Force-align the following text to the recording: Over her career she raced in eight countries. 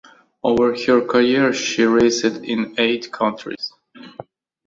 Over 0.43 0.75
her 0.87 1.05
career 1.05 1.53
she 1.53 1.83
raced 1.83 2.25
in 2.25 2.73
eight 2.79 3.11
countries. 3.11 3.71